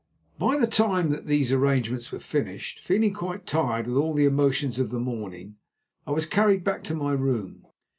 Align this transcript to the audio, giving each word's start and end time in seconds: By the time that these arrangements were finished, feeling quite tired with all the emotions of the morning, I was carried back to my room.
By 0.39 0.57
the 0.57 0.65
time 0.65 1.11
that 1.11 1.27
these 1.27 1.51
arrangements 1.51 2.11
were 2.11 2.19
finished, 2.19 2.79
feeling 2.83 3.13
quite 3.13 3.45
tired 3.45 3.85
with 3.85 3.97
all 3.97 4.15
the 4.15 4.25
emotions 4.25 4.79
of 4.79 4.89
the 4.89 4.99
morning, 4.99 5.57
I 6.07 6.11
was 6.11 6.25
carried 6.25 6.63
back 6.63 6.83
to 6.85 6.95
my 6.95 7.11
room. 7.13 7.67